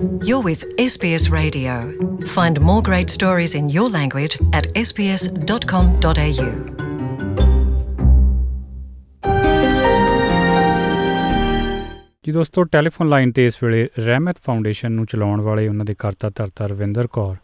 [0.00, 1.92] You're with SBS Radio.
[2.26, 6.46] Find more great stories in your language at sbs.com.au.
[12.24, 16.30] ਜੀ ਦੋਸਤੋ, telephone line ਤੇ ਇਸ ਵੇਲੇ ਰਹਿਮਤ ਫਾਊਂਡੇਸ਼ਨ ਨੂੰ ਚਲਾਉਣ ਵਾਲੇ ਉਹਨਾਂ ਦੇ ਕਰਤਾ
[16.34, 17.36] ਧਰਤਾ ਰਵਿੰਦਰ ਕੌਰ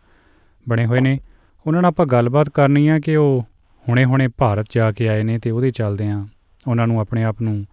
[0.69, 1.19] ਬਣੇ ਹੋਏ ਨੇ
[1.67, 3.45] ਉਹਨਾਂ ਨਾਲ ਆਪਾਂ ਗੱਲਬਾਤ ਕਰਨੀ ਆ ਕਿ ਉਹ
[3.89, 6.27] ਹੁਣੇ-ਹੁਣੇ ਭਾਰਤ ਜਾ ਕੇ ਆਏ ਨੇ ਤੇ ਉਹਦੇ ਚੱਲਦੇ ਆ
[6.69, 7.67] ਉਹਨਾਂ ਨੂੰ ਆਪਣੇ ਆਪ ਨੂੰ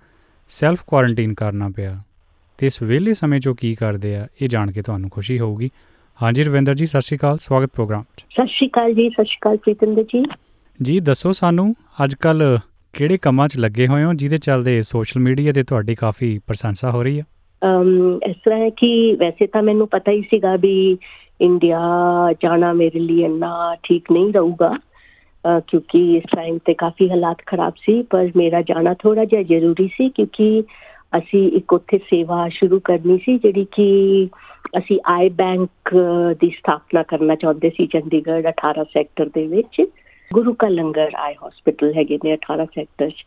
[0.47, 2.03] ਸੈਲਫ ਕੁਆਰੰਟਾਈਨ ਕਰਨਾ ਪਿਆ
[2.59, 5.69] ਤੇ ਇਸ ਵਿਹਲੇ ਸਮੇਂ 'ਚੋਂ ਕੀ ਕਰਦੇ ਆ ਇਹ ਜਾਣ ਕੇ ਤੁਹਾਨੂੰ ਖੁਸ਼ੀ ਹੋਊਗੀ।
[6.19, 9.37] ਹਾਂਜੀ ਰਵਿੰਦਰ ਜੀ ਸਤਿ ਸ਼੍ਰੀ ਅਕਾਲ ਸਵਾਗਤ ਪ੍ਰੋਗਰਾਮ 'ਚ। ਸਤਿ ਸ਼੍ਰੀ ਅਕਾਲ ਜੀ ਸਤਿ ਸ਼੍ਰੀ
[9.37, 10.23] ਅਕਾਲ ਪ੍ਰੀਤਿੰਦਰ ਜੀ।
[10.79, 12.59] ਜੀ ਦੱਸੋ ਸਾਨੂੰ ਅੱਜ ਕੱਲ
[12.93, 17.03] ਕਿਹੜੇ ਕੰਮਾਂ 'ਚ ਲੱਗੇ ਹੋਏ ਹੋ ਜਿਹਦੇ ਚੱਲਦੇ ਸੋਸ਼ਲ ਮੀਡੀਆ ਤੇ ਤੁਹਾਡੀ ਕਾਫੀ ਪ੍ਰਸ਼ੰਸਾ ਹੋ
[17.03, 17.25] ਰਹੀ ਹੈ
[17.61, 20.75] ਅਮ ਇਸ ਤਰ੍ਹਾਂ ਹੈ ਕਿ ਵੈਸੇ ਤਾਂ ਮੈਨੂੰ ਪਤਾ ਹੀ ਸੀਗਾ ਵੀ
[21.41, 21.79] ਇੰਡੀਆ
[22.43, 24.75] ਜਾਣਾ ਮੇਰੇ ਲਈ ਇੰਨਾ ਠੀਕ ਨਹੀਂ ਰਹੂਗਾ।
[25.67, 30.09] ਕਿਉਂਕਿ ਇਸ ਟਾਈਮ ਤੇ ਕਾਫੀ ਹਾਲਾਤ ਖਰਾਬ ਸੀ ਪਰ ਮੇਰਾ ਜਾਣਾ ਥੋੜਾ ਜਿਹਾ ਜ਼ਰੂਰੀ ਸੀ
[30.09, 30.63] ਕਿਉਂਕਿ
[31.17, 34.27] ਅਸੀਂ ਇੱਕ ਉੱਥੇ ਸੇਵਾ ਸ਼ੁਰੂ ਕਰਨੀ ਸੀ ਜਿਹੜੀ ਕਿ
[34.77, 35.95] ਅਸੀਂ ਆਈ ਬੈਂਕ
[36.41, 39.81] ਦੀ ਸਥਾਪਨਾ ਕਰਨਾ ਚਾਹੁੰਦੇ ਸੀ ਚੰਡੀਗੜ੍ਹ 18 ਸੈਕਟਰ ਦੇ ਵਿੱਚ।
[40.33, 43.25] ਗੁਰੂ ਕਾ ਲੰਗਰ ਆਈ ਹਸਪੀਟਲ ਹੈਗੇ ਨੇ 18 ਸੈਕਟਰ 'ਚ।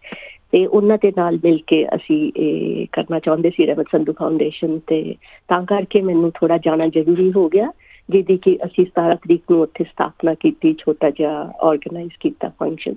[0.52, 5.14] ਤੇ ਉਹਨਾਂ ਦੇ ਨਾਲ ਮਿਲ ਕੇ ਅਸੀਂ ਇਹ ਕਰਨਾ ਚਾਹੁੰਦੇ ਸੀ ਰਮਤ ਸੰਧੂ ਫਾਊਂਡੇਸ਼ਨ ਤੇ।
[5.48, 7.72] ਤਾਂ ਕਰਕੇ ਮੈਨੂੰ ਥੋੜਾ ਜਾਣਾ ਜ਼ਰੂਰੀ ਹੋ ਗਿਆ
[8.10, 12.94] ਜਿਹਦੀ ਕਿ ਅਸੀਂ 17 ਤਰੀਕ ਨੂੰ ਉੱਥੇ ਸਥਾਪਨਾ ਕੀਤੀ ਛੋਟਾ ਜਿਹਾ ਆਰਗੇਨਾਈਜ਼ ਕੀਤਾ ਫੰਕਸ਼ਨ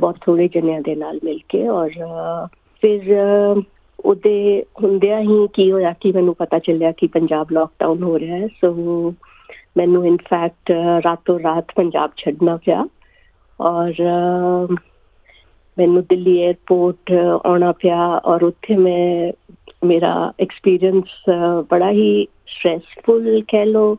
[0.00, 2.46] ਬਹੁਤ ਥੋੜੇ ਜਣਿਆਂ ਦੇ ਨਾਲ ਮਿਲ ਕੇ ਔਰ ਅਹ,
[2.80, 3.60] ਫਿਰ ਅਹ,
[4.04, 8.46] ਉਹਦੇ ਹੁੰਦਿਆਂ ਹੀ ਕੀ ਹੋਇਆ ਕਿ ਮੈਨੂੰ ਪਤਾ ਚੱਲਿਆ ਕਿ ਪੰਜਾਬ ਲੋਕਡਾਊਨ ਹੋ ਰਿਹਾ ਹੈ।
[8.46, 9.14] ਸੋ
[9.76, 10.70] ਮੈਨੂੰ ਇਨਫੈਕਟ
[11.04, 12.84] ਰਾਤੋਂ ਰਾਤ ਪੰਜਾਬ ਛੱਡਣਾ ਪਿਆ
[13.60, 14.74] ਔਰ ਅਹ,
[15.78, 17.12] ਮੈਨੂੰ ਦਿੱਲੀ 에ਅਰਪੋਰਟ
[17.46, 19.32] ਆਉਣਾ ਪਿਆ ਔਰ ਉੱਥੇ ਮੈਂ
[19.84, 21.30] ਮੇਰਾ ਐਕਸਪੀਰੀਅੰਸ
[21.70, 23.96] ਬੜਾ ਹੀ ਸਟ੍ਰੈਸਫੁਲ ਕਹਿ ਲੋ ਅਹ,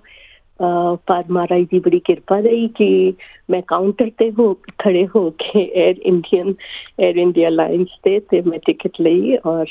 [1.08, 3.14] ਪਰ ਮਹਾਰਾਜ ਦੀ ਬੜੀ ਕਿਰਪਾ ਰਹੀ ਕਿ
[3.50, 6.50] ਮੈਂ ਕਾਊਂਟਰ ਤੇ ਹੋ ਖੜੇ ਹੋ ਕੇ Air Indian
[7.04, 9.66] Air India lines ਤੇ ਤੇ ਮੈਂ ਟਿਕਟ ਲਈ ਔਰ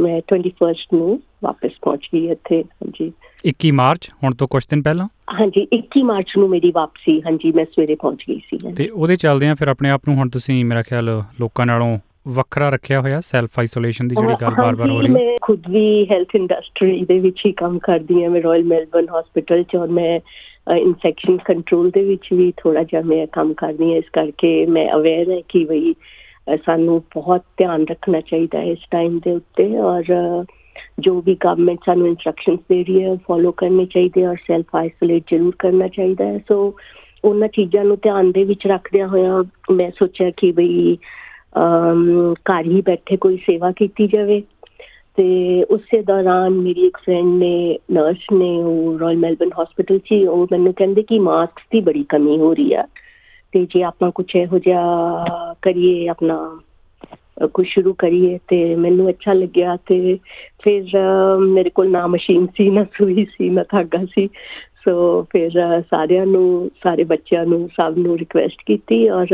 [0.00, 3.12] ਮੈਂ 21st ਨੂੰ ਵਾਪਸ ਪਹੁੰਚ ਗਈ ਇੱਥੇ। ਹਾਂਜੀ।
[3.48, 5.08] 21 ਮਾਰਚ ਹੁਣ ਤੋਂ ਕੁਝ ਦਿਨ ਪਹਿਲਾਂ?
[5.40, 9.48] ਹਾਂਜੀ 21 ਮਾਰਚ ਨੂੰ ਮੇਰੀ ਵਾਪਸੀ। ਹਾਂਜੀ ਮੈਂ ਸਵੇਰੇ ਪਹੁੰਚ ਗਈ ਸੀ। ਤੇ ਉਹਦੇ ਚੱਲਦੇ
[9.48, 13.58] ਆ ਫਿਰ ਆਪਣੇ ਆਪ ਨੂੰ ਹੁਣ ਤੁਸੀਂ ਮੇਰਾ ਖਿਆਲ ਲੋਕਾਂ ਨਾਲੋਂ ਵੱਖਰਾ ਰੱਖਿਆ ਹੋਇਆ ਸੈਲਫ
[13.58, 15.12] ਆਈਸੋਲੇਸ਼ਨ ਦੀ ਜਿਹੜੀ ਗੱਲ ਬਾਰ-ਬਾਰ ਹੋ ਰਹੀ ਹੈ?
[15.12, 19.62] ਮੈਂ ਖੁਦ ਵੀ ਹੈਲਥ ਇੰਡਸਟਰੀ ਦੇ ਵਿੱਚ ਹੀ ਕੰਮ ਕਰਦੀ ਹਾਂ ਮੈਂ ਰਾਇਲ ਮੈਲਬਨ ਹਸਪੀਟਲ
[19.62, 20.18] ਚ ਔਰ ਮੈਂ
[20.76, 25.30] ਇਨਫੈਕਸ਼ਨ ਕੰਟਰੋਲ ਦੇ ਵਿੱਚ ਵੀ ਥੋੜਾ ਜਿਹਾ ਮੈਂ ਕੰਮ ਕਰਦੀ ਹਾਂ ਇਸ ਕਰਕੇ ਮੈਂ ਅਵੇਅਰ
[25.30, 25.64] ਹੈ ਕਿ
[26.46, 30.02] ਅ, ਸਾਨੂੰ ਬਹੁਤ ਧਿਆਨ ਰੱਖਣਾ ਚਾਹੀਦਾ ਹੈ ਇਸ ਟਾਈਮ ਦੇ ਉੱਤੇ ਔਰ
[31.00, 35.54] ਜੋ ਵੀ ਗਵਰਨਮੈਂਟ ਸਾਨੂੰ ਇਨਸਟਰਕਸ਼ਨਸ ਦੇ ਰਹੀ ਹੈ ਫੋਲੋ ਕਰਨੇ ਚਾਹੀਦੇ ਔਰ ਸੈਲਫ ਆਈਸੋਲੇਟ ਜ਼ਰੂਰ
[35.58, 36.74] ਕਰਨਾ ਚਾਹੀਦਾ ਹੈ। ਸੋ
[37.24, 39.42] ਉਹਨਾਂ ਚੀਜ਼ਾਂ ਨੂੰ ਧਿਆਨ ਦੇ ਵਿੱਚ ਰੱਖਦਿਆਂ ਹੋਇਆਂ
[39.72, 40.96] ਮੈਂ ਸੋਚਿਆ ਕਿ ਅਮ
[42.52, 44.42] ਘਰ ਹੀ ਬੈਠੇ ਕੋਈ ਸੇਵਾ ਕੀਤੀ ਜਾਵੇ।
[45.16, 50.26] ਤੇ ਉਸੇ ਦੌਰਾਨ ਮੇਰੀ ਇੱਕ ਫਰੈਂਡ ਨੇ ਨਰਸ ਨੇ ਉਹ ਰਾਇਲ ਮੈਲਬਨ ਹਸਪੀਟਲ 'ਚ ਹੀ,
[50.26, 52.86] ਉਹ ਮੈਨੂੰ ਕਹਿੰਦੇ ਕਿ ਮਾਸਕ ਦੀ ਬੜੀ ਕਮੀ ਹੋ ਰਹੀ ਆ।
[53.52, 55.06] ਤੇ ਜੇ ਆਪਾਂ ਕੁਝ ਇਹੋ ਜਿਹਾ
[55.62, 56.58] ਕਰੀਏ ਆਪਣਾ
[57.44, 60.18] ਅ, ਕੁਝ ਸ਼ੁਰੂ ਕਰੀਏ ਤੇ ਮੈਨੂੰ ਅੱਛਾ ਲੱਗਿਆ। ਤੇ
[60.62, 64.28] ਫਿਰ ਅ, ਮੇਰੇ ਕੋਲ ਨਾ ਮਸ਼ੀਨ ਸੀ ਨਾ ਸੂਈ ਸੀ ਨਾ ਧਾਗਾ ਸੀ।
[64.84, 69.26] ਸੋ ਫਿਰ ਸਾਰਿਆਂ ਨੂੰ ਸਾਰੇ ਬੱਚਿਆਂ ਨੂੰ ਸਭ ਨੂੰ ਰਿਕੁਐਸਟ ਕੀਤੀ ਔਰ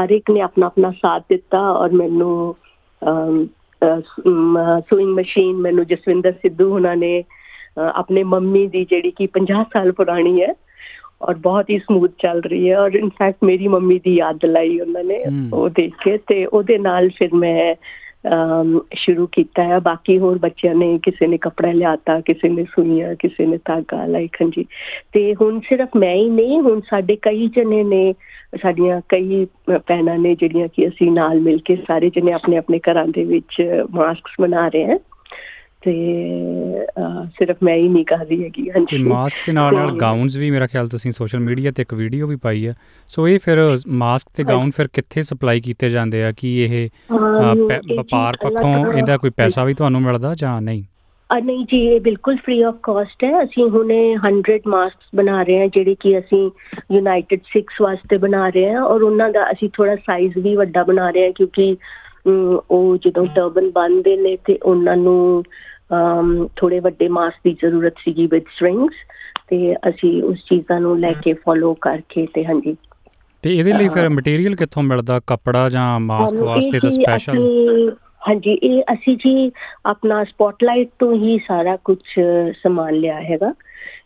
[0.00, 2.54] ਹਰ ਇੱਕ ਨੇ ਆਪਣਾ ਆਪਣਾ ਸਾਥ ਦਿੱਤਾ ਔਰ ਮੈਨੂੰ
[4.80, 7.24] ਸੂਇੰਗ ਮਸ਼ੀਨ ਮੈਨੂੰ ਜਸਵਿੰਦਰ ਸਿੱਧੂ ਉਹਨਾਂ ਨੇ
[7.94, 10.54] ਆਪਣੇ ਮੰਮੀ ਦੀ ਜਿਹੜੀ ਕਿ 50 ਸਾਲ ਪੁਰਾਣੀ ਹੈ
[11.22, 15.04] ਔਰ ਬਹੁਤ ਹੀ ਸਮੂਥ ਚੱਲ ਰਹੀ ਹੈ ਔਰ ਇਨਫੈਕਟ ਮੇਰੀ ਮੰਮੀ ਦੀ ਯਾਦ ਦਿਲਾਈ ਉਹਨਾਂ
[15.04, 17.74] ਨੇ। ਉਹ ਦੇਖ ਕੇ ਤੇ ਉਹਦੇ ਨਾਲ ਫਿਰ ਮੈਂ
[18.96, 23.46] ਸ਼ੁਰੂ ਕੀਤਾ ਹੈ। ਬਾਕੀ ਹੋਰ ਬੱਚਿਆਂ ਨੇ ਕਿਸੇ ਨੇ ਕੱਪੜਾ ਲਿਆਤਾ, ਕਿਸੇ ਨੇ ਸੂਈਆਂ, ਕਿਸੇ
[23.46, 24.64] ਨੇ ਧਾਗਾ ਲਾਈਕ ਹਾਂਜੀ
[25.12, 28.14] ਤੇ ਹੁਣ ਸਿਰਫ ਮੈਂ ਹੀ ਨਹੀਂ, ਹੁਣ ਸਾਡੇ ਕਈ ਜਣੇ ਨੇ,
[28.62, 29.46] ਸਾਡੀਆਂ ਕਈ
[29.86, 33.84] ਭੈਣਾਂ ਨੇ ਜਿਹੜੀਆਂ ਕਿ ਅਸੀਂ ਨਾਲ ਮਿਲ ਕੇ ਸਾਰੇ ਜਣੇ ਆਪਣੇ ਆਪਣੇ ਘਰਾਂ ਦੇ ਵਿੱਚ
[33.90, 34.98] ਮਾਸਕਸ ਬਣਾ ਰਹੇ ਹਾਂ।
[35.82, 35.92] ਤੇ
[37.38, 40.36] ਸਿਰਫ ਮੈਂ ਹੀ ਨਹੀਂ ਕਰ ਰਹੀ ਹੈਗੀ ਤੇ ਹਾਂਜੀ ਮਾਸਕ ਦੇ ਨਾਲ ਨਾਲ ਤੇ- ਗਾਊਨਸ
[40.36, 42.74] ਵੀ ਮੇਰਾ ਖਿਆਲ ਤੁਸੀਂ ਸੋਸ਼ਲ ਮੀਡੀਆ ਤੇ ਇੱਕ ਵੀਡੀਓ ਵੀ ਪਾਈ ਹੈ
[43.10, 43.58] ਸੋ ਇਹ ਫਿਰ
[43.96, 46.32] ਮਾਸਕ ਤੇ। ਗਾਊਨ ਫਿਰ ਕਿੱਥੇ ਸਪਲਾਈ ਕੀਤੇ ਜਾਂਦੇ ਆ?
[46.32, 46.88] ਕੀ ਇਹ
[47.96, 50.82] ਵਪਾਰ ਪੱਖੋਂ ਇਹਦਾ ਕੋਈ ਪੈਸਾ ਵੀ ਤੁਹਾਨੂੰ ਮਿਲਦਾ ਜਾਂ ਨਹੀਂ?
[51.30, 55.66] ਨਹੀਂ ਜੀ ਇਹ ਬਿਲਕੁਲ ਫ੍ਰੀ ਆਫ ਕਾਸਟ ਹੈ। ਅਸੀਂ ਹੁਣੇ 100 ਮਾਸਕਸ ਬਣਾ ਰਹੇ ਹਾਂ
[55.68, 56.50] ਜਿਹੜੇ ਕਿ ਅਸੀਂ
[56.92, 61.10] ਯੂਨਾਈਟਿਡ ਸਿਕਸ ਵਾਸਤੇ ਬਣਾ ਰਹੇ ਹਾਂ ਔਰ ਉਹਨਾਂ ਦਾ ਅਸੀਂ ਥੋੜਾ ਸਾਈਜ਼ ਵੀ ਵੱਡਾ ਬਣਾ
[61.10, 61.76] ਰਹੇ ਹਾਂ ਕਿਉਂਕਿ
[62.70, 65.44] ਉਹ ਜਦੋਂ ਟਰਬਨ ਬੰਨਦੇ ਨੇ ਤੇ ਉਹਨਾਂ ਨੂੰ
[66.56, 68.94] ਥੋੜੇ ਵੱਡੇ ਮਾਸਕ ਦੀ ਜ਼ਰੂਰਤ ਸੀਗੀ ਵਿਦ ਸਟ੍ਰਿੰਗਸ
[69.48, 72.76] ਤੇ ਅਸੀਂ ਉਸ ਚੀਜ਼ਾਂ ਨੂੰ ਲੈ ਕੇ ਫੋਲੋ ਕਰਕੇ ਤੇ ਹਾਂਜੀ।
[73.44, 75.18] ਤੇ ਇਹਦੇ ਲਈ ਫਿਰ ਮਟੀਰੀਅਲ ਕਿੱਥੋਂ ਮਿਲਦਾ?
[75.26, 77.38] ਕੱਪੜਾ ਜਾਂ ਮਾਸਕ ਵਾਸਤੇ ਤਾਂ ਸਪੈਸ਼ਲ
[78.28, 79.50] ਹਾਂਜੀ ਇਹ ਅਸੀਂ ਜੀ
[79.86, 81.96] ਆਪਣਾ ਸਪੌਟਲਾਈਟ ਤੋਂ ਹੀ ਸਾਰਾ ਕੁਝ
[82.62, 83.52] ਸਮਾਨ ਲਿਆ ਹੈਗਾ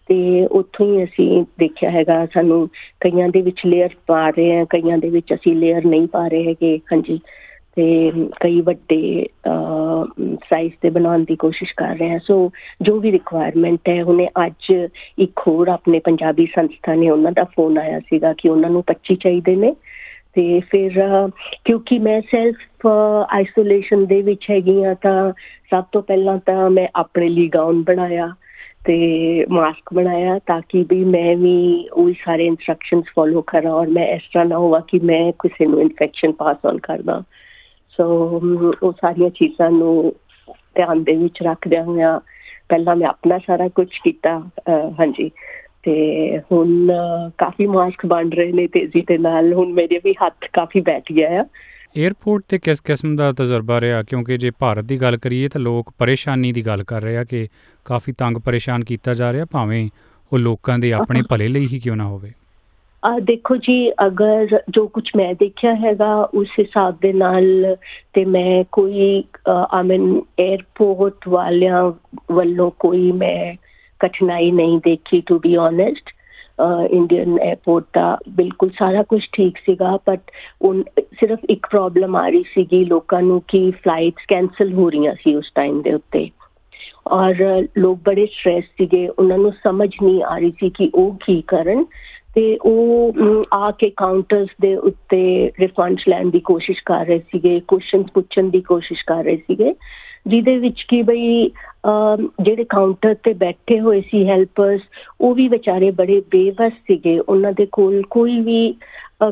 [0.09, 2.69] ਤੇ ਉੱਥੋਂ ਹੀ ਅਸੀਂ ਦੇਖਿਆ ਹੈਗਾ ਸਾਨੂੰ
[3.01, 6.47] ਕਈਆਂ ਦੇ ਵਿੱਚ ਲੇਅਰ ਪਾ ਰਹੇ ਆ ਕਈਆਂ ਦੇ ਵਿੱਚ ਅਸੀਂ ਲੇਅਰ ਨਹੀਂ ਪਾ ਰਹੇ
[6.49, 7.19] ਹੈਗੇ ਹਾਂਜੀ।
[7.77, 9.27] ਤੇ ਕਈ ਵੱਡੇ
[10.35, 12.51] ਸਾਈਜ਼ ਤੇ ਬਣਾਉਣ ਦੀ ਕੋਸ਼ਿਸ਼ ਕਰ ਰਹੇ ਹਾਂ। ਸੋ
[12.83, 14.89] ਜੋ ਵੀ ਰਿਕੁਆਇਰਮੈਂਟ ਹੈ ਉਹਨੇ ਅੱਜ
[15.19, 19.17] ਇੱਕ ਹੋਰ ਆਪਣੇ ਪੰਜਾਬੀ ਸੰਸਥਾ ਨੇ ਉਹਨਾਂ ਦਾ ਫੋਨ ਆਇਆ ਸੀਗਾ ਕਿ ਉਹਨਾਂ ਨੂੰ 25
[19.21, 19.75] ਚਾਹੀਦੇ ਨੇ।
[20.35, 21.29] ਤੇ ਫਿਰ ਅ,
[21.65, 22.87] ਕਿਉਂਕਿ ਮੈਂ ਸੈਲਫ
[23.29, 25.33] ਆਈਸੋਲੇਸ਼ਨ ਦੇ ਵਿੱਚ ਹੈਗੀ ਆ ਤਾਂ
[25.71, 28.33] ਸਭ ਤੋਂ ਪਹਿਲਾਂ ਤਾਂ ਮੈਂ ਆਪਣੇ ਲਈ ਗਾਊਨ ਬਣਾਇਆ
[28.87, 28.97] ਤੇ
[29.51, 34.23] ਮਾਸਕ ਬਣਾਇਆ ਤਾਂ ਕਿ ਵੀ ਮੈਂ ਵੀ ਉਹ ਸਾਰੇ ਇਨਸਟਰਕਸ਼ਨਸ ਫੋਲੋ ਕਰਾਂ ਔਰ ਮੈਂ ਇਸ
[34.23, 37.23] ਤਰ੍ਹਾਂ ਨਾ ਹੋਵਾ ਕਿ ਮੈਂ ਕਿਸੇ ਨੂੰ ਇਨਫੈਕਸ਼ਨ ਪਾਸ ਆਨ ਕਰਦਾ।
[37.97, 38.07] ਸੋ
[38.83, 40.15] ਉਹ ਸਾਰੀਆਂ ਚੀਜ਼ਾਂ ਨੂੰ
[40.51, 42.21] ਧਿਆਨ ਦੇ ਵਿੱਚ ਰੱਖਦਿਆਂ ਹੋਇਆ
[42.69, 44.39] ਪਹਿਲਾਂ ਮੈਂ ਆਪਣਾ ਸਾਰਾ ਕੁਝ ਕੀਤਾ
[44.99, 45.31] ਹਾਂਜੀ।
[45.83, 45.95] ਤੇ
[46.53, 46.93] ਹੁਣ
[47.39, 51.29] ਕਾਫੀ ਮਾਸਕ ਬਣ ਰਹੇ ਨੇ ਤੇਜ਼ੀ ਦੇ ਨਾਲ। ਹੁਣ ਮੇਰੇ ਵੀ ਹੱਥ ਕਾਫੀ ਬੈਠ ਗਿਆ
[51.41, 51.45] ਆ।
[52.07, 54.03] 에어ਪੋਰਟ ਤੇ ਕਿਸ ਕਿਸਮ ਦਾ ਤਜਰਬਾ ਰਿਹਾ?
[54.03, 57.49] ਕਿਉਂਕਿ ਜੇ ਭਾਰਤ ਦੀ ਗੱਲ ਕਰੀਏ ਤਾਂ ਲੋਕ ਪਰੇਸ਼ਾਨੀ ਦੀ ਗੱਲ ਕਰ ਰਹੇ ਆ ਕਿ
[57.85, 59.89] ਕਾਫੀ ਤੰਗ ਪਰੇਸ਼ਾਨ ਕੀਤਾ ਜਾ ਰਿਹਾ ਭਾਵੇਂ
[60.33, 62.31] ਉਹ ਲੋਕਾਂ ਦੇ ਆਪਣੇ ਭਲੇ ਲਈ ਹੀ ਕਿਉਂ ਨਾ ਹੋਵੇ।
[63.23, 67.77] ਦੇਖੋ ਜੀ, ਅਗਰ ਜੋ ਕੁਝ ਮੈਂ ਦੇਖਿਆ ਹੈਗਾ, ਉਸ ਹਿਸਾਬ ਦੇ ਨਾਲ
[68.15, 70.07] ਤੇ ਮੈਂ ਕੋਈ ਆਮਨ
[70.41, 71.83] 에ਅਰਪੋਰਟ ਵਾਲਿਆਂ
[72.33, 73.55] ਵੱਲੋਂ ਕੋਈ ਮੈਂ
[74.01, 76.11] ਕਠਿਨਾਈ ਨਹੀਂ ਦੇਖੀ to be honest
[76.91, 80.31] Indian airport ਦਾ ਬਿਲਕੁਲ ਸਾਰਾ ਕੁਝ ਠੀਕ ਸੀਗਾ ਬਟ
[81.21, 85.51] ਸਿਰਫ ਇੱਕ ਪ੍ਰੋਬਲਮ ਆ ਰਹੀ ਸੀਗੀ ਲੋਕਾਂ ਨੂੰ ਕਿ ਫਲਾਈਟਸ ਕੈਨਸਲ ਹੋ ਰਹੀਆਂ ਸੀ ਉਸ
[85.55, 86.29] ਟਾਈਮ ਦੇ ਉੱਤੇ।
[87.13, 87.35] ਔਰ
[87.79, 91.85] ਲੋਕ ਬੜੇ ਸਟ੍ਰੈਸ ਸੀਗੇ, ਉਹਨਾਂ ਨੂੰ ਸਮਝ ਨਹੀਂ ਆ ਰਹੀ ਸੀ ਕਿ ਉਹ ਕੀ ਕਰਨ।
[92.35, 98.11] ਤੇ ਉਹ ਆ ਕੇ ਕਾਊਂਟਰਸ ਦੇ ਉੱਤੇ ਰਿਫੰਡਸ ਲੈਣ ਦੀ ਕੋਸ਼ਿਸ਼ ਕਰ ਰਹੇ ਸੀਗੇ ਕੁਐਸਚਨਸ
[98.15, 99.75] ਪੁੱਛਣ ਦੀ ਕੋਸ਼ਿਸ਼ ਕਰ ਰਹੇ ਸੀਗੇ,
[100.27, 101.51] ਜਿਹਦੇ ਵਿੱਚ ਕੀ ਬਈ
[101.87, 104.81] ਜਿਹੜੇ ਕਾਊਂਟਰ ਤੇ ਬੈਠੇ ਹੋਏ ਸੀ ਹੈਲਪਰਸ
[105.21, 108.75] ਉਹ ਵੀ ਵਿਚਾਰੇ ਬੜੇ ਬੇਵਸ ਸੀਗੇ। ਉਹਨਾਂ ਦੇ ਕੋਲ ਕੋਈ ਵੀ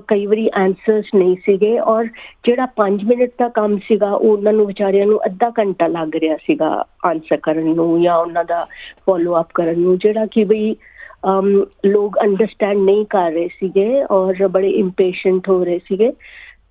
[0.08, 2.06] ਕਈ ਵਾਰੀ ਆਨਸਰਸ ਨਹੀਂ ਸੀਗੇ ਔਰ
[2.44, 6.36] ਜਿਹੜਾ 5 ਮਿੰਟ ਦਾ ਕੰਮ ਸੀਗਾ, ਉਹ ਉਹਨਾਂ ਨੂੰ ਵਿਚਾਰਿਆਂ ਨੂੰ ਅੱਧਾ ਘੰਟਾ ਲੱਗ ਰਿਹਾ
[6.46, 6.70] ਸੀਗਾ
[7.06, 8.64] ਆਨਸਰ ਕਰਨ ਨੂੰ ਜਾਂ ਉਹਨਾਂ ਦਾ
[9.06, 10.74] ਫੋਲੋ ਅਪ ਕਰਨ ਨੂੰ, ਜਿਹੜਾ ਕਿ ਬਈ
[11.86, 16.12] ਲੋਕ ਅੰਡਰਸਟੈਂਡ ਨਹੀਂ ਕਰ ਰਹੇ ਸੀਗੇ ਔਰ ਬੜੇ ਇੰਪੇਸ਼ੈਂਟ ਹੋ ਰਹੇ ਸੀਗੇ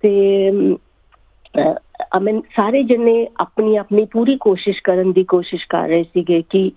[0.00, 0.50] ਤੇ
[2.16, 6.72] ਅਮਨ ਸਾਰੇ ਜਣੇ ਆਪਣੀ ਆਪਣੀ ਪੂਰੀ ਕੋਸ਼ਿਸ਼ ਕਰਨ ਦੀ ਕੋਸ਼ਿਸ਼ ਕਰ ਰਹੇ ਸੀਗੇ ਕਿ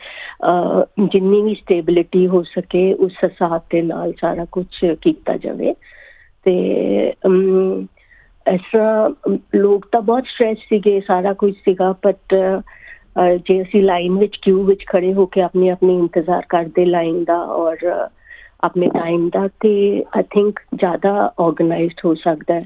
[1.00, 4.66] ਜਿੰਨੀ ਵੀ ਸਟੇਬਿਲਿਟੀ ਹੋ ਸਕੇ ਉਸ ਹਿਸਾਬ ਦੇ ਨਾਲ ਸਾਰਾ ਕੁਝ
[5.02, 5.74] ਕੀਤਾ ਜਾਵੇ
[6.46, 7.14] ਤੇ
[8.46, 9.10] ਤਰ੍ਹਾਂ
[9.56, 12.36] ਲੋਕ ਤਾਂ ਬਹੁਤ ਸਟ੍ਰੈਸ ਸੀਗੇ, ਸਾਰਾ ਕੁਝ ਸੀਗਾ ਬਟ
[13.38, 17.38] ਜੇ ਅਸੀਂ ਲਾਈਨ ਵਿੱਚ ਕਿਊ ਵਿੱਚ ਖੜੇ ਹੋ ਕੇ ਆਪਣੀ ਆਪਣੀ ਇੰਤਜ਼ਾਰ ਕਰਦੇ ਲਾਈਨ ਦਾ
[17.38, 17.78] ਔਰ
[18.64, 22.66] ਆਪਣੇ ਟਾਈਮ ਦਾ, ਤੇ ਆਈ ਥਿੰਕ ਜ਼ਿਆਦਾ ਆਰਗੇਨਾਈਜ਼ਡ ਹੋ ਸਕਦਾ ਹੈ।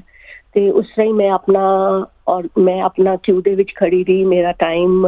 [0.54, 1.62] ਤੇ ਉਸ ਲਈ ਮੈਂ ਆਪਣਾ
[2.28, 5.06] ਔਰ ਮੈਂ ਆਪਣਾ ਕਿਊ ਦੇ ਵਿੱਚ ਖੜੀ ਰਹੀ। ਮੇਰਾ ਟਾਈਮ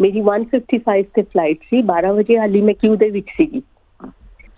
[0.00, 3.62] ਮੇਰੀ 155 ਤੇ ਫਲਾਈਟ ਸੀ। 12 ਵਜੇ ਹਾਲੀ ਮੈਂ ਕਿਊ ਦੇ ਵਿੱਚ ਸੀਗੀ।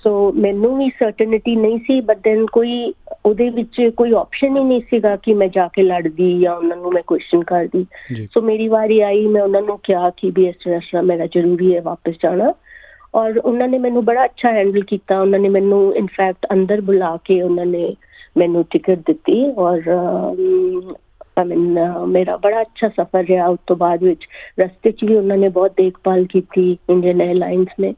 [0.04, 2.92] ਸੋ ਮੈਨੂੰ ਵੀ ਸਰਟਨਟੀ ਨਹੀਂ ਸੀ ਬਟ ਦੈਨ ਕੋਈ
[3.26, 6.92] ਉਹਦੇ ਵਿੱਚ ਕੋਈ ਆਪਸ਼ਨ ਹੀ ਨਹੀਂ ਸੀਗਾ ਕਿ ਮੈਂ ਜਾ ਕੇ ਲੜਦੀ ਜਾਂ ਉਹਨਾਂ ਨੂੰ
[6.92, 7.86] ਮੈਂ ਕੁਐਸਚਨ ਕਰਦੀ।
[8.34, 11.80] ਸੋ ਮੇਰੀ ਵਾਰੀ ਆਈ ਮੈਂ ਉਹਨਾਂ ਨੂੰ ਕਿਹਾ ਕਿ ਵੀ ਇਸ ਤਰ੍ਹਾਂ ਮੇਰਾ ਜ਼ਰੂਰੀ ਹੈ
[11.80, 12.52] ਵਾਪਸ ਜਾਣਾ।
[13.14, 17.40] ਔਰ ਉਹਨਾਂ ਨੇ ਮੈਨੂੰ ਬੜਾ ਅੱਛਾ ਹੈਂਡਲ ਕੀਤਾ। ਉਹਨਾਂ ਨੇ ਮੈਨੂੰ ਇਨਫੈਕਟ ਅੰਦਰ ਬੁਲਾ ਕੇ
[17.42, 17.96] ਉਹਨਾਂ ਨੇ
[18.38, 19.82] ਮੈਨੂੰ ਟਿਕਟ ਦਿੱਤੀ। ਔਰ
[21.46, 24.26] ਮੀਨ ਮੇਰਾ ਬੜਾ ਅੱਛਾ ਸਫ਼ਰ ਰਿਹਾ। ਉਸ ਤੋਂ ਬਾਅਦ ਵਿੱਚ
[24.60, 27.94] ਰਸਤੇ 'ਚ ਵੀ ਉਹਨਾਂ ਨੇ ਬਹੁਤ ਦੇਖਭਾਲ ਕੀਤੀ ਇੰਡੀਅਨ 에ਅਰਲਾਈਨਸ ਨੇ।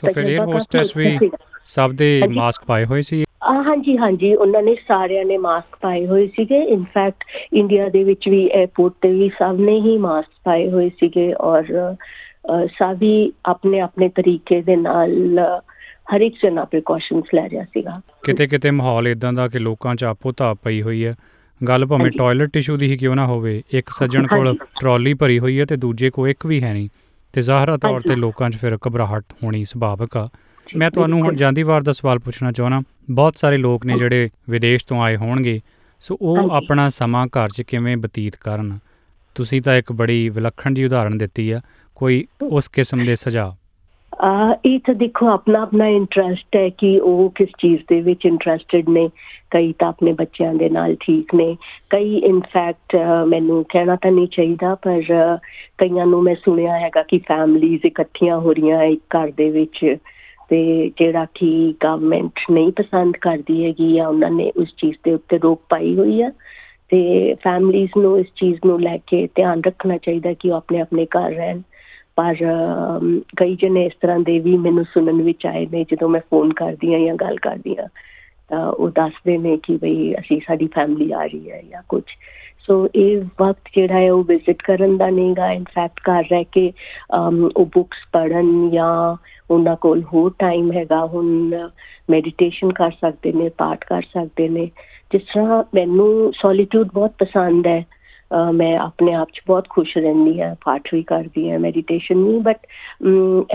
[0.00, 1.18] ਸੋ ਫਿਰ 에ਅਰ ਹੋਸਟੈਸ ਵੀ
[1.66, 3.24] ਸਭ ਦੇ ਮਾਸਕ ਪਾਏ ਹੋਏ ਸੀ?
[3.42, 8.44] ਹਾਂਜੀ ਹਾਂਜੀ। ਉਹਨਾਂ ਨੇ ਸਾਰਿਆਂ ਨੇ ਮਾਸਕ ਪਾਏ ਹੋਏ ਸੀਗੇ। ਇਨਫੈਕਟ ਇੰਡੀਆ ਦੇ ਵਿੱਚ ਵੀ
[8.62, 11.64] 에어ਪੋਰਟ ਤੇ ਵੀ ਸਭ ਨੇ ਹੀ ਮਾਸਕ ਪਾਏ ਹੋਏ ਸੀਗੇ ਔਰ
[12.78, 15.38] ਸਭੀ ਆਪਣੇ ਆਪਣੇ ਤਰੀਕੇ ਦੇ ਨਾਲ
[16.14, 20.04] ਹਰ ਇੱਕ ਜਨਾ ਪ੍ਰੀਕਾਸ਼ਨਸ ਲੈ ਰਿਹਾ ਸੀਗਾ। ਕਿਤੇ ਕਿਤੇ ਮਾਹੌਲ ਇਦਾਂ ਦਾ ਕਿ ਲੋਕਾਂ 'ਚ
[20.04, 21.14] ਆਪੋ ਤਾਪ ਪਈ ਹੋਈ ਹੈ।
[21.60, 25.60] ਗੱਲ ਭਾਵੇਂ ਟਾਇਲਟ ਟਿਸ਼ੂ ਦੀ ਹੀ ਕਿਉਂ ਨਾ ਹੋਵੇ ਇੱਕ ਸੱਜਣ ਕੋਲ ਟਰਾਲੀ ਭਰੀ ਹੋਈ
[25.60, 26.88] ਹੈ ਤੇ ਦੂਜੇ ਕੋਲ ਇੱਕ ਵੀ ਹੈ ਨਹੀਂ।
[27.34, 30.28] ਤੇ ਜ਼ਾਹਰਾ ਤੌਰ ਤੇ ਲੋਕਾਂ 'ਚ ਫਿਰ ਘਬਰਾਹਟ ਹੋਣੀ ਸੁਭਾਵਿਕ ਆ।
[30.76, 34.84] ਮੈਂ ਤੁਹਾਨੂੰ ਹੁਣ ਜਾਂਦੀ ਵਾਰ ਦਾ ਸਵਾਲ ਪੁੱਛਣਾ ਚਾਹਣਾ ਬਹੁਤ ਸਾਰੇ ਲੋਕ ਨੇ ਜਿਹੜੇ ਵਿਦੇਸ਼
[34.86, 35.60] ਤੋਂ ਆਏ ਹੋਣਗੇ।
[36.00, 38.78] ਸੋ ਉਹ ਆਪਣਾ ਸਮਾਂ ਘਰ 'ਚ ਕਿਵੇਂ ਬਤੀਤ ਕਰਨ?
[39.34, 41.60] ਤੁਸੀਂ ਤਾਂ ਇੱਕ ਬੜੀ ਵਿਲੱਖਣ ਜੀ ਉਦਾਹਰਣ ਦਿੱਤੀ ਆ।
[41.96, 43.50] ਕੋਈ ਉਸ ਕਿਸਮ ਦੇ ਸੁਝਾਅ?
[44.24, 48.88] ਆ ਇਹ ਤਾਂ ਦੇਖੋ ਆਪਣਾ ਆਪਣਾ ਇੰਟਰਸਟ ਹੈ ਕਿ ਉਹ ਕਿਸ ਚੀਜ਼ ਦੇ ਵਿੱਚ ਇੰਟਰਸਟਿਡ
[48.88, 49.08] ਨੇ।
[49.50, 51.56] ਕਈ ਤਾਂ ਆਪਣੇ ਬੱਚਿਆਂ ਦੇ ਨਾਲ ਠੀਕ ਨੇ।
[51.90, 52.96] ਕਈ ਇਨਫੈਕਟ
[53.28, 55.02] ਮੈਨੂੰ ਕਹਿਣਾ ਤਾਂ ਨਹੀਂ ਚਾਹੀਦਾ ਪਰ
[55.78, 59.96] ਕਈਆਂ ਨੂੰ ਮੈਂ ਸੁਣਿਆ ਹੈਗਾ ਕਿ ਫੈਮਲੀਆਂ ਇਕੱਠੀਆਂ ਹੋ ਰਹੀਆਂ ਇੱਕ ਘਰ ਦੇ ਵਿੱਚ।
[60.52, 65.38] ਤੇ ਜਿਹੜਾ ਕਿ ਗਵਰਨਮੈਂਟ ਨਹੀਂ ਪਸੰਦ ਕਰਦੀ ਹੈਗੀ ਜਾਂ ਉਹਨਾਂ ਨੇ ਉਸ ਚੀਜ਼ ਦੇ ਉੱਤੇ
[65.38, 66.30] ਰੋਕ ਪਾਈ ਹੋਈ ਆ,
[66.88, 71.06] ਤੇ ਫੈਮਲੀਆਂ ਨੂੰ ਇਸ ਚੀਜ਼ ਨੂੰ ਲੈ ਕੇ ਧਿਆਨ ਰੱਖਣਾ ਚਾਹੀਦਾ ਕਿ ਉਹ ਆਪਣੇ ਆਪਣੇ
[71.06, 71.60] ਘਰ ਰਹਿਣ।
[72.16, 72.34] ਪਰ
[73.36, 76.94] ਕਈ ਜਣੇ ਇਸ ਤਰ੍ਹਾਂ ਦੇ ਵੀ ਮੈਨੂੰ ਸੁਣਨ ਵਿੱਚ ਆਏ ਨੇ, ਜਦੋਂ ਮੈਂ ਫੋਨ ਕਰਦੀ
[76.94, 77.88] ਆ ਜਾਂ ਗੱਲ ਕਰਦੀ ਆ
[78.50, 82.02] ਤਾਂ ਉਹ ਦੱਸਦੇ ਨੇ ਕਿ ਭਈ ਅਸੀਂ ਸਾਡੀ ਫੈਮਿਲੀ ਆ ਰਹੀ ਹੈ ਜਾਂ ਕੁਝ
[82.66, 86.72] ਸੋ ਇਹ ਵਕਤ ਜਿਹੜਾ ਹੈ ਉਹ ਵਿਜ਼ਿਟ ਕਰਨ ਦਾ ਨਹੀਂਗਾ। ਇਨਫੈਕਟ ਘਰ ਰਹਿ ਕੇ
[87.56, 89.16] ਉਹ ਬੁక్స్ ਪੜਨ ਜਾਂ
[89.52, 91.26] ਉਹਨਾਂ ਕੋਲ ਹੋਰ ਟਾਈਮ ਹੈਗਾ ਹੁਣ
[92.10, 94.70] ਮੈਡੀਟੇਸ਼ਨ ਕਰ ਸਕਦੇ ਨੇ ਪਾਠ ਕਰ ਸਕਦੇ ਨੇ।
[95.10, 97.84] ਜਿਸ ਤਰ੍ਹਾਂ ਮੈਨੂੰ ਸੋਲੀਟਿਊਡ ਬਹੁਤ ਪਸੰਦ ਹੈ।
[98.54, 102.66] ਮੈਂ ਆਪਣੇ ਆਪ 'ਚ ਬਹੁਤ ਖੁਸ਼ ਰਹਿੰਦੀ ਹਾਂ ਪਾਠ ਵੀ ਕਰਦੀ ਹਾਂ ਮੈਡੀਟੇਸ਼ਨ ਨਹੀਂ ਬਟ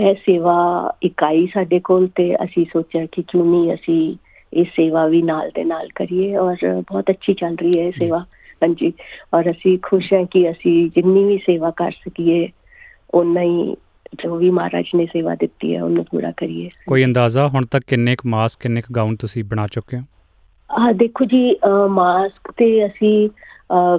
[0.00, 0.56] ਇਹ ਸੇਵਾ
[1.02, 4.16] ਇਕਾਈ ਸਾਡੇ ਕੋਲ ਤੇ ਅਸੀਂ ਸੋਚਿਆ ਕਿ ਕਿਉਂ ਨਹੀਂ ਅਸੀਂ
[4.52, 8.24] ਇਹ ਸੇਵਾ ਵੀ ਨਾਲ ਦੇ ਨਾਲ ਕਰੀਏ ਔਰ ਬਹੁਤ ਅੱਛੀ ਚੱਲ ਰਹੀ ਹੈ ਇਹ ਸੇਵਾ।
[8.62, 8.92] ਹਾਂਜੀ
[9.34, 12.48] ਔਰ ਅਸੀਂ ਖੁਸ਼ ਹਾਂ ਕਿ ਅਸੀਂ ਜਿੰਨੀ ਵੀ ਸੇਵਾ ਕਰ ਸਕੀਏ
[13.14, 13.74] ਉਨਾ ਹੀ
[14.14, 18.16] ਜੋ ਵੀ ਮਹਾਰਾਜ ਨੇ ਸੇਵਾ ਦਿੱਤੀ ਹੈ ਉਹਨੂੰ ਪੂਰਾ ਕਰੀਏ। ਕੋਈ ਅੰਦਾਜ਼ਾ ਹੁਣ ਤੱਕ ਕਿੰਨੇ
[18.16, 20.02] ਕੁ ਮਾਸਕ ਕਿੰਨੇ ਕੁ ਗਾਊਨ ਤੁਸੀਂ ਬਣਾ ਚੁੱਕੇ ਹੋ?
[20.70, 21.54] ਆ ਦੇਖੋ ਜੀ
[21.90, 23.28] ਮਾਸਕ ਤੇ ਅਸੀਂ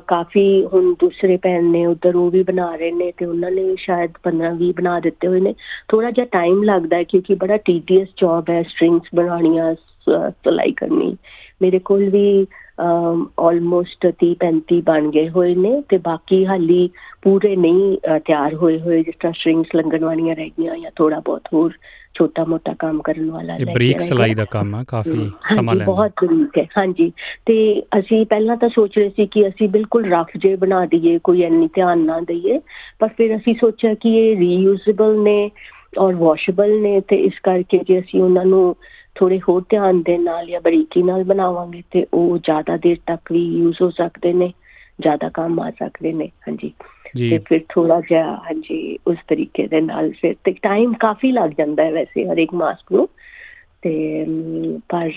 [0.08, 4.12] ਕਾਫੀ ਹੁਣ ਦੂਸਰੇ ਭੈਣ ਨੇ ਉਧਰ ਉਹ ਵੀ ਬਣਾ ਰਹੇ ਨੇ ਤੇ ਉਹਨਾਂ ਨੇ ਸ਼ਾਇਦ
[4.24, 5.54] 15 20 ਬਣਾ ਦਿੱਤੇ ਹੋਏ ਨੇ।
[5.90, 11.16] ਥੋੜਾ ਜਿਹਾ ਟਾਈਮ ਲੱਗਦਾ ਹੈ ਕਿਉਂਕਿ ਬੜਾ ਟੀਡੀਅਸ ਜੌਬ ਹੈ ਸਟ੍ਰਿੰਗਸ ਬਣਾਉਣੀਆਂ ਸਿਲਾਈ ਕਰਨੀ।
[11.62, 12.26] ਮੇਰੇ ਕੋਲ ਵੀ
[13.40, 16.90] ਆਲਮੋਸਟ 30 35 ਬਣ ਗਏ ਹੋਏ ਨੇ ਤੇ ਬਾਕੀ ਹਾਲੀ
[17.22, 21.42] ਪੂਰੇ ਨਹੀਂ ਤਿਆਰ ਹੋਏ ਹੋਏ ਜਿਸ ਤਰ੍ਹਾਂ ਸਟ੍ਰਿੰਗਸ ਲੰਗਣ ਵਾਲੀਆਂ ਰਹਿ ਗਈਆਂ ਜਾਂ ਥੋੜਾ ਬਹੁਤ
[21.54, 21.74] ਹੋਰ
[22.14, 26.12] ਛੋਟਾ ਮੋਟਾ ਕੰਮ ਕਰਨ ਵਾਲਾ ਇਹ ਬਰੀਕ ਸਿਲਾਈ। ਦਾ ਕੰਮ ਆ ਕਾਫੀ ਸਮਾਂ ਲੈਂਦਾ ਬਹੁਤ
[26.26, 27.12] ਬਰੀਕ ਹੈ ਹਾਂਜੀ
[27.46, 31.44] ਤੇ ਅਸੀਂ ਪਹਿਲਾਂ ਤਾਂ ਸੋਚ ਰਹੇ ਸੀ ਕਿ ਅਸੀਂ ਬਿਲਕੁਲ ਰਫ ਜੇ ਬਣਾ ਦਈਏ ਕੋਈ
[31.44, 32.60] ਇੰਨੀ ਧਿਆਨ ਨਾ ਦਈਏ
[33.00, 35.52] ਪਰ ਫਿਰ ਅਸੀਂ ਸੋਚਿਆ ਕਿ ਇਹ ਰੀਯੂਜ਼ੇਬਲ ਨੇ
[36.00, 38.76] ਔਰ ਵਾਸ਼ੇਬਲ ਨੇ ਤੇ ਇਸ ਕਰਕੇ ਜੇ ਅਸੀਂ ਉਹਨਾਂ ਨੂੰ
[39.16, 43.58] ਥੋੜੇ ਹੋਰ ਧਿਆਨ ਦੇ ਨਾਲ ਜਾਂ ਬਰੀਕੀ ਨਾਲ ਬਣਾਵਾਂਗੇ ਤੇ ਉਹ ਜ਼ਿਆਦਾ ਦੇਰ ਤੱਕ ਵੀ
[43.58, 44.54] ਯੂਜ਼ ਹੋ ਸਕਦੇ ਨੇ
[45.02, 46.74] ਜ਼ਿਆਦਾ ਕੰਮ ਆ ਸਕਦੇ ਨੇ ਹਾਂਜੀ।
[47.30, 51.84] ਤੇ ਫਿਰ ਥੋੜਾ ਜਿਹਾ ਹਾਂਜੀ ਉਸ ਤਰੀਕੇ ਦੇ ਨਾਲ ਫਿਰ ਤੇ ਟਾਈਮ ਕਾਫੀ ਲੱਗ ਜਾਂਦਾ
[51.84, 53.10] ਹੈ ਵੈਸੇ ਹਰ ਇੱਕ ਮਾਸਕ ਨੂੰ।
[53.82, 54.26] ਤੇ
[54.90, 55.12] ਪਰ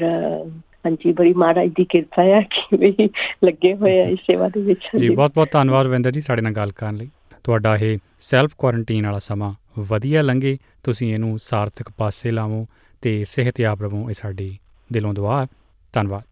[0.86, 3.10] ਹਾਂਜੀ ਬੜੀ ਮਹਾਰਾਜ ਦੀ ਕਿਰਪਾ ਹੈ ਕਿ ਵੀ
[3.44, 6.52] ਲੱਗੇ ਹੋਏ ਆ ਇਸ ਸੇਵਾ ਦੇ ਵਿੱਚ। ਜੀ। ਬਹੁਤ ਬਹੁਤ ਧੰਨਵਾਦ ਰਵਿੰਦਰ ਜੀ ਸਾਡੇ ਨਾਲ
[6.52, 7.10] ਗੱਲ ਕਰਨ ਲਈ।
[7.44, 12.66] ਤੁਹਾਡਾ ਇਹ ਸੈਲਫ ਕੁਆਰੰਟਾਈਨ ਵਾਲਾ ਸਮਾਂ ਵਧੀਆ ਲੰਘੇ ਤੁਸੀਂ ਇਹਨੂੰ ਸਾਰਥਕ ਪਾਸੇ ਲਾਵੋ
[13.02, 14.58] ਤੇ ਸਿਹਤਯਾਬ ਰਹੋ ਇਹ ਸਾਡੀ
[14.92, 15.46] ਦਿਲੋਂ ਦੁਆ
[15.92, 16.22] ਧੰਨਵਾਦ।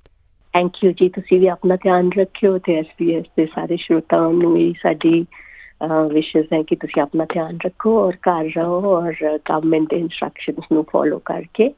[0.54, 4.72] ਥੈਂਕ ਯੂ ਜੀ ਤੁਸੀਂ ਵੀ ਆਪਣਾ ਧਿਆਨ ਰੱਖਿਓ ਤੇ ਐਸਪੀਐਸ ਦੇ ਸਾਰੇ ਸ਼ਰੋਤਾਵਾਂ ਨੂੰ ਵੀ
[4.82, 5.24] ਸਾਡੀ
[6.12, 9.12] ਵਿਸ਼ੇਸ ਹੈ ਕਿ ਤੁਸੀਂ ਆਪਣਾ ਧਿਆਨ ਰੱਖੋ ਔਰ ਘਰ ਰਹੋ ਔਰ
[9.50, 11.68] ਗਵਰਨਮੈਂਟ ਦੇ ਇਨਸਟਰਕਸ਼ਨਸ ਨੂੰ ਫੋਲੋ ਕਰਕੇ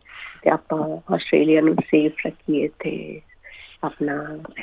[0.43, 0.81] ਤੇ ਆਪਾਂ
[1.15, 3.21] ਆਸਟ੍ਰੇਲੀਆ ਨੂੰ ਸੇਫ ਰੱਖੀਏ ਤੇ
[3.85, 4.15] ਆਪਣਾ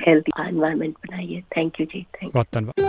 [0.07, 2.88] ਹੈਲਥੀ এনवायरमेंट ਬਣਾਈਏ। ਥੈਂਕ ਯੂ ਜੀ ਥੈਂਕ ਯੂ ਬਹੁਤ ਧੰਨਵਾਦ।